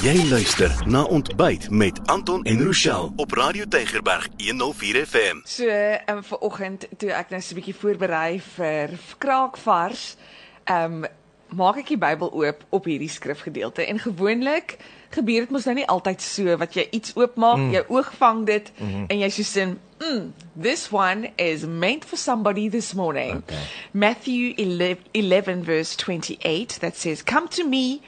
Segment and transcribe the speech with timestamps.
[0.00, 5.40] Jy luister na Ontbyt met Anton en Rochelle op Radio Tygerberg 104 FM.
[5.44, 5.66] So,
[6.06, 10.16] um, vir oggend toe ek nou so 'n bietjie voorberei vir kraakvars,
[10.64, 11.04] ehm um,
[11.52, 14.78] maak ek die Bybel oop op hierdie skrifgedeelte en gewoonlik
[15.10, 17.70] gebeur dit mos nou nie altyd so wat jy iets oopmaak, mm.
[17.70, 19.04] jou oog vang dit mm -hmm.
[19.08, 20.32] en jy sê sin, mm,
[20.62, 23.36] this one is meant for somebody this morning.
[23.36, 23.58] Okay.
[23.92, 28.00] Matthew 11, 11 verse 28 that says, "Come to me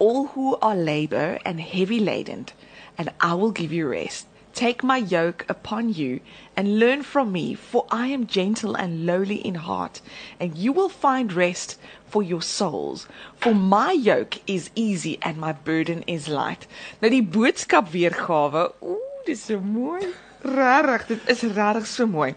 [0.00, 2.46] all who are labor and heavy laden,
[2.98, 4.26] and I will give you rest.
[4.52, 6.20] Take my yoke upon you
[6.56, 10.00] and learn from me, for I am gentle and lowly in heart,
[10.40, 13.06] and you will find rest for your souls.
[13.36, 16.66] For my yoke is easy and my burden is light.
[17.00, 20.10] Nou die boodskap weergawe, ooh, dis so mooi.
[20.42, 22.32] Rarig, dit is rarig so mooi.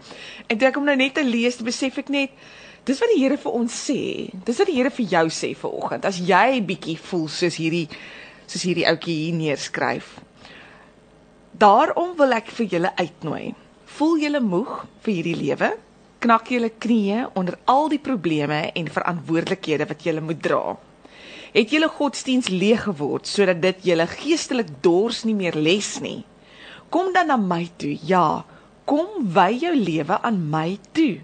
[0.46, 2.38] En toe ek hom nou net te lees, besef ek net
[2.84, 4.28] Dis wat die Here vir ons sê.
[4.44, 6.04] Dis wat die Here vir jou sê vir oggend.
[6.04, 7.86] As jy bietjie voel soos hierdie
[8.44, 10.18] soos hierdie ouetjie hier neerskryf.
[11.56, 13.54] Daarom wil ek vir julle uitnooi.
[13.96, 15.70] Voel julle moeg vir hierdie lewe?
[16.20, 20.76] Knak julle knieë onder al die probleme en verantwoordelikhede wat julle moet dra.
[21.54, 26.24] Het julle godsdiens leeg geword sodat dit julle geestelik dors nie meer les nie?
[26.92, 27.94] Kom dan na my toe.
[28.04, 28.44] Ja,
[28.84, 31.22] kom wy jou lewe aan my toe.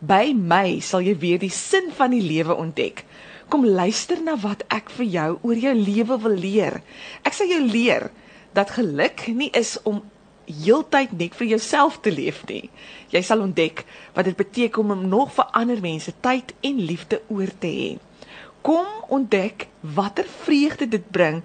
[0.00, 3.04] By my sal jy weer die sin van die lewe ontdek.
[3.48, 6.82] Kom luister na wat ek vir jou oor jou lewe wil leer.
[7.24, 8.10] Ek sal jou leer
[8.52, 10.02] dat geluk nie is om
[10.46, 12.68] heeltyd net vir jouself te leef nie.
[13.10, 17.50] Jy sal ontdek wat dit beteken om nog vir ander mense tyd en liefde oor
[17.60, 17.90] te hê.
[18.66, 21.40] Kom ontdek watter vreugde dit bring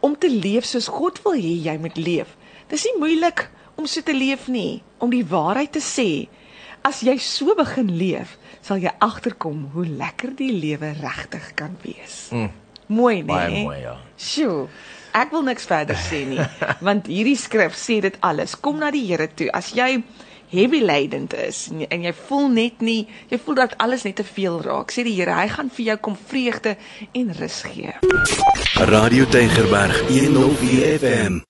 [0.00, 2.36] om te leef soos God wil hê jy moet leef.
[2.70, 6.28] Dis nie moeilik om so te leef nie, om die waarheid te sê
[6.88, 12.30] As jy so begin leef, sal jy agterkom hoe lekker die lewe regtig kan wees.
[12.32, 12.46] Mm.
[12.96, 13.26] Mooi, nee.
[13.28, 13.96] Baie mooi, ja.
[14.16, 14.62] Sjoe.
[15.18, 16.40] Ek wil niks verder sê nie,
[16.86, 18.56] want hierdie skrif sê dit alles.
[18.56, 19.50] Kom na die Here toe.
[19.52, 19.98] As jy
[20.48, 24.16] heavy laden is en jy, en jy voel net nie, jy voel dat alles net
[24.22, 26.78] te veel raak, sê die Here, hy gaan vir jou kom vreugde
[27.12, 27.92] en rus gee.
[28.88, 31.42] Radio Tygerberg 104 FM.